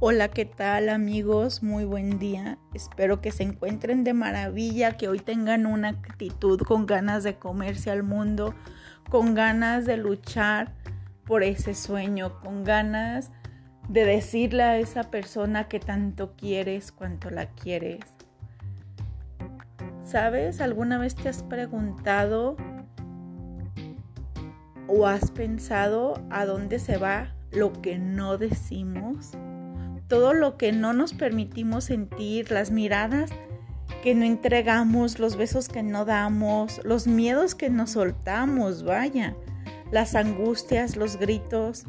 Hola, 0.00 0.28
¿qué 0.28 0.44
tal 0.44 0.90
amigos? 0.90 1.64
Muy 1.64 1.84
buen 1.84 2.20
día. 2.20 2.56
Espero 2.72 3.20
que 3.20 3.32
se 3.32 3.42
encuentren 3.42 4.04
de 4.04 4.14
maravilla, 4.14 4.96
que 4.96 5.08
hoy 5.08 5.18
tengan 5.18 5.66
una 5.66 5.88
actitud 5.88 6.60
con 6.60 6.86
ganas 6.86 7.24
de 7.24 7.34
comerse 7.34 7.90
al 7.90 8.04
mundo, 8.04 8.54
con 9.10 9.34
ganas 9.34 9.86
de 9.86 9.96
luchar 9.96 10.72
por 11.26 11.42
ese 11.42 11.74
sueño, 11.74 12.38
con 12.38 12.62
ganas 12.62 13.32
de 13.88 14.04
decirle 14.04 14.62
a 14.62 14.78
esa 14.78 15.02
persona 15.10 15.66
que 15.66 15.80
tanto 15.80 16.36
quieres 16.36 16.92
cuanto 16.92 17.30
la 17.30 17.46
quieres. 17.46 18.04
¿Sabes? 20.06 20.60
¿Alguna 20.60 20.98
vez 20.98 21.16
te 21.16 21.28
has 21.28 21.42
preguntado 21.42 22.56
o 24.86 25.08
has 25.08 25.32
pensado 25.32 26.22
a 26.30 26.44
dónde 26.44 26.78
se 26.78 26.98
va 26.98 27.34
lo 27.50 27.72
que 27.72 27.98
no 27.98 28.38
decimos? 28.38 29.32
Todo 30.08 30.32
lo 30.32 30.56
que 30.56 30.72
no 30.72 30.94
nos 30.94 31.12
permitimos 31.12 31.84
sentir, 31.84 32.50
las 32.50 32.70
miradas 32.70 33.30
que 34.02 34.14
no 34.14 34.24
entregamos, 34.24 35.18
los 35.18 35.36
besos 35.36 35.68
que 35.68 35.82
no 35.82 36.04
damos, 36.04 36.80
los 36.84 37.06
miedos 37.06 37.54
que 37.54 37.68
nos 37.68 37.90
soltamos, 37.90 38.84
vaya, 38.84 39.36
las 39.90 40.14
angustias, 40.14 40.96
los 40.96 41.16
gritos. 41.18 41.84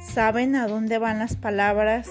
¿Saben 0.00 0.56
a 0.56 0.66
dónde 0.66 0.98
van 0.98 1.20
las 1.20 1.36
palabras 1.36 2.10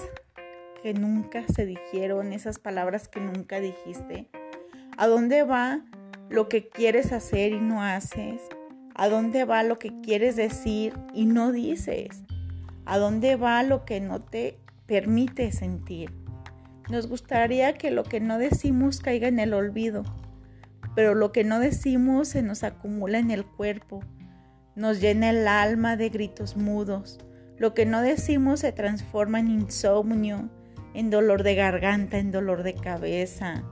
que 0.82 0.94
nunca 0.94 1.44
se 1.46 1.66
dijeron, 1.66 2.32
esas 2.32 2.58
palabras 2.58 3.08
que 3.08 3.20
nunca 3.20 3.60
dijiste? 3.60 4.28
¿A 4.96 5.06
dónde 5.06 5.44
va 5.44 5.84
lo 6.30 6.48
que 6.48 6.68
quieres 6.68 7.12
hacer 7.12 7.52
y 7.52 7.60
no 7.60 7.82
haces? 7.82 8.40
¿A 8.94 9.08
dónde 9.08 9.44
va 9.44 9.62
lo 9.62 9.78
que 9.78 10.00
quieres 10.00 10.36
decir 10.36 10.94
y 11.14 11.26
no 11.26 11.52
dices? 11.52 12.24
¿A 12.86 12.98
dónde 12.98 13.36
va 13.36 13.62
lo 13.62 13.84
que 13.84 14.00
no 14.00 14.20
te 14.20 14.58
permite 14.86 15.52
sentir. 15.52 16.12
Nos 16.90 17.08
gustaría 17.08 17.74
que 17.74 17.90
lo 17.90 18.04
que 18.04 18.20
no 18.20 18.38
decimos 18.38 19.00
caiga 19.00 19.28
en 19.28 19.38
el 19.38 19.54
olvido, 19.54 20.04
pero 20.94 21.14
lo 21.14 21.32
que 21.32 21.44
no 21.44 21.58
decimos 21.60 22.28
se 22.28 22.42
nos 22.42 22.64
acumula 22.64 23.18
en 23.18 23.30
el 23.30 23.44
cuerpo, 23.44 24.00
nos 24.74 25.00
llena 25.00 25.30
el 25.30 25.46
alma 25.48 25.96
de 25.96 26.08
gritos 26.08 26.56
mudos. 26.56 27.18
Lo 27.58 27.74
que 27.74 27.86
no 27.86 28.02
decimos 28.02 28.60
se 28.60 28.72
transforma 28.72 29.40
en 29.40 29.48
insomnio, 29.48 30.48
en 30.94 31.10
dolor 31.10 31.42
de 31.42 31.54
garganta, 31.54 32.18
en 32.18 32.30
dolor 32.30 32.62
de 32.62 32.74
cabeza. 32.74 33.62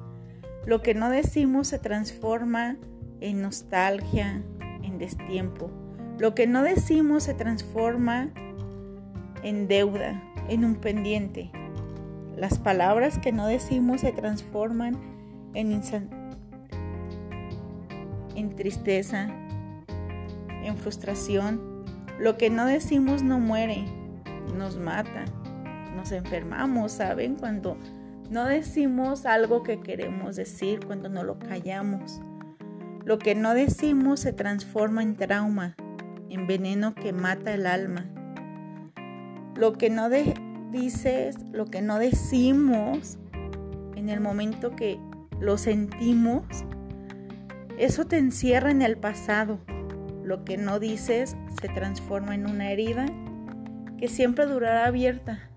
Lo 0.67 0.83
que 0.83 0.95
no 0.95 1.11
decimos 1.11 1.69
se 1.69 1.79
transforma 1.79 2.77
en 3.21 3.43
nostalgia, 3.43 4.43
en 4.83 4.99
destiempo. 4.99 5.71
Lo 6.19 6.35
que 6.35 6.47
no 6.47 6.63
decimos 6.63 7.25
se 7.25 7.35
transforma 7.35 8.31
en 9.43 9.69
deuda, 9.69 10.23
en 10.51 10.65
un 10.65 10.75
pendiente. 10.75 11.51
Las 12.37 12.59
palabras 12.59 13.19
que 13.19 13.33
no 13.33 13.47
decimos 13.47 14.03
se 14.03 14.13
transforman 14.13 14.99
en, 15.55 15.81
en 18.35 18.57
tristeza, 18.57 19.29
en 20.63 20.77
frustración. 20.77 21.85
Lo 22.19 22.37
que 22.37 22.51
no 22.51 22.67
decimos 22.67 23.23
no 23.23 23.39
muere, 23.39 23.85
nos 24.57 24.77
mata, 24.77 25.25
nos 25.97 26.13
enfermamos, 26.13 26.93
¿saben? 26.93 27.37
Cuando 27.37 27.77
no 28.29 28.45
decimos 28.45 29.27
algo 29.27 29.63
que 29.63 29.81
queremos 29.81 30.37
decir, 30.37 30.81
cuando 30.85 31.09
no 31.09 31.23
lo 31.23 31.39
callamos. 31.39 32.21
Lo 33.05 33.19
que 33.19 33.35
no 33.35 33.55
decimos 33.55 34.21
se 34.21 34.33
transforma 34.33 35.03
en 35.03 35.17
trauma, 35.17 35.77
en 36.29 36.47
veneno 36.47 36.95
que 36.95 37.13
mata 37.13 37.55
el 37.55 37.67
alma. 37.67 38.07
Lo 39.55 39.73
que 39.73 39.91
no 39.91 40.09
dices, 40.71 41.37
lo 41.53 41.67
que 41.67 41.83
no 41.83 41.99
decimos 41.99 43.19
en 43.97 44.09
el 44.09 44.21
momento 44.21 44.75
que 44.77 44.99
lo 45.41 45.59
sentimos, 45.59 46.45
eso 47.79 48.05
te 48.05 48.19
encierra 48.19 48.71
en 48.71 48.83
el 48.83 48.97
pasado. 48.97 49.59
Lo 50.23 50.45
que 50.45 50.57
no 50.57 50.79
dices 50.79 51.37
se 51.61 51.69
transforma 51.69 52.35
en 52.35 52.47
una 52.47 52.71
herida 52.71 53.07
que 53.99 54.09
siempre 54.09 54.47
durará 54.47 54.87
abierta. 54.87 55.51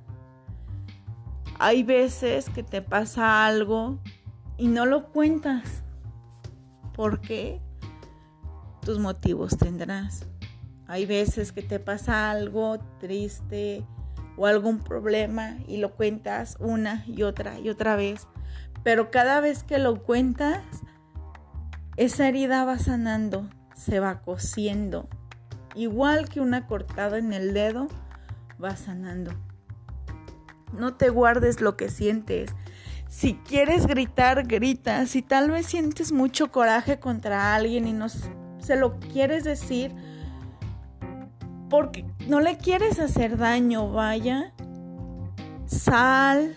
Hay 1.59 1.83
veces 1.83 2.49
que 2.49 2.63
te 2.63 2.81
pasa 2.81 3.45
algo 3.45 3.99
y 4.57 4.67
no 4.67 4.85
lo 4.85 5.11
cuentas. 5.11 5.83
¿Por 6.93 7.21
qué? 7.21 7.61
Tus 8.81 8.99
motivos 8.99 9.57
tendrás. 9.57 10.27
Hay 10.93 11.07
veces 11.07 11.51
que 11.51 11.63
te 11.63 11.79
pasa 11.79 12.29
algo 12.29 12.77
triste 12.99 13.83
o 14.37 14.45
algún 14.45 14.83
problema 14.83 15.57
y 15.67 15.77
lo 15.77 15.95
cuentas 15.95 16.55
una 16.59 17.03
y 17.07 17.23
otra 17.23 17.57
y 17.59 17.69
otra 17.69 17.95
vez. 17.95 18.27
Pero 18.83 19.09
cada 19.09 19.39
vez 19.39 19.63
que 19.63 19.79
lo 19.79 20.03
cuentas, 20.03 20.61
esa 21.97 22.27
herida 22.27 22.63
va 22.63 22.77
sanando, 22.77 23.49
se 23.75 23.99
va 23.99 24.21
cosiendo. 24.21 25.09
Igual 25.73 26.29
que 26.29 26.41
una 26.41 26.67
cortada 26.67 27.17
en 27.17 27.33
el 27.33 27.55
dedo, 27.55 27.87
va 28.63 28.75
sanando. 28.75 29.31
No 30.73 30.93
te 30.93 31.09
guardes 31.09 31.59
lo 31.59 31.75
que 31.75 31.89
sientes. 31.89 32.51
Si 33.07 33.33
quieres 33.33 33.87
gritar, 33.87 34.45
grita. 34.45 35.07
Si 35.07 35.23
tal 35.23 35.49
vez 35.49 35.65
sientes 35.65 36.11
mucho 36.11 36.51
coraje 36.51 36.99
contra 36.99 37.55
alguien 37.55 37.87
y 37.87 37.93
no 37.93 38.09
se 38.09 38.75
lo 38.75 38.99
quieres 38.99 39.43
decir, 39.43 39.91
porque 41.73 42.05
no 42.27 42.39
le 42.39 42.57
quieres 42.57 42.99
hacer 42.99 43.35
daño, 43.35 43.91
vaya, 43.91 44.53
sal, 45.65 46.55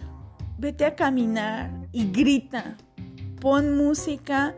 vete 0.59 0.84
a 0.84 0.94
caminar 0.94 1.71
y 1.91 2.12
grita. 2.12 2.77
Pon 3.41 3.78
música, 3.78 4.54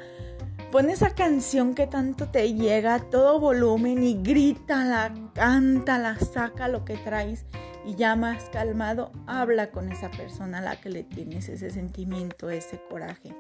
pon 0.73 0.91
esa 0.91 1.11
canción 1.11 1.77
que 1.77 1.87
tanto 1.87 2.27
te 2.27 2.55
llega 2.55 2.97
a 2.97 3.09
todo 3.09 3.39
volumen 3.39 4.03
y 4.03 4.21
grítala, 4.21 5.15
cántala, 5.33 6.19
saca 6.19 6.67
lo 6.67 6.85
que 6.85 6.97
traes 6.97 7.47
y 7.87 7.95
ya 7.95 8.17
más 8.17 8.51
calmado, 8.51 9.13
habla 9.29 9.71
con 9.71 9.93
esa 9.93 10.11
persona 10.11 10.59
a 10.59 10.63
la 10.63 10.81
que 10.81 10.91
le 10.91 11.05
tienes 11.05 11.49
ese 11.49 11.71
sentimiento, 11.71 12.51
ese 12.51 12.83
coraje. 12.91 13.33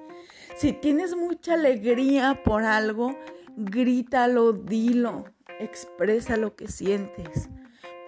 Si 0.56 0.72
tienes 0.72 1.16
mucha 1.16 1.54
alegría 1.54 2.44
por 2.44 2.62
algo, 2.62 3.18
grítalo, 3.56 4.52
dilo 4.52 5.24
expresa 5.60 6.36
lo 6.36 6.54
que 6.56 6.68
sientes, 6.68 7.48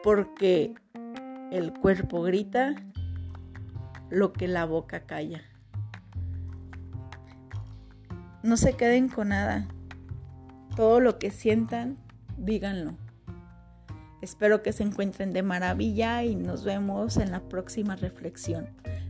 porque 0.02 0.74
el 1.50 1.72
cuerpo 1.72 2.22
grita 2.22 2.74
lo 4.08 4.32
que 4.32 4.48
la 4.48 4.64
boca 4.64 5.00
calla. 5.06 5.42
No 8.42 8.56
se 8.56 8.74
queden 8.74 9.08
con 9.08 9.28
nada. 9.28 9.68
Todo 10.76 11.00
lo 11.00 11.18
que 11.18 11.30
sientan, 11.30 11.96
díganlo. 12.38 12.96
Espero 14.22 14.62
que 14.62 14.72
se 14.72 14.82
encuentren 14.82 15.32
de 15.32 15.42
maravilla 15.42 16.24
y 16.24 16.36
nos 16.36 16.64
vemos 16.64 17.16
en 17.16 17.30
la 17.30 17.40
próxima 17.40 17.96
reflexión. 17.96 18.68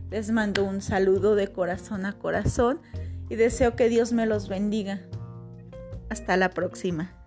Les 0.09 0.31
mando 0.31 0.63
un 0.63 0.81
saludo 0.81 1.35
de 1.35 1.49
corazón 1.49 2.05
a 2.05 2.13
corazón 2.13 2.81
y 3.29 3.35
deseo 3.35 3.75
que 3.75 3.89
Dios 3.89 4.13
me 4.13 4.25
los 4.25 4.49
bendiga. 4.49 4.99
Hasta 6.09 6.35
la 6.37 6.49
próxima. 6.49 7.20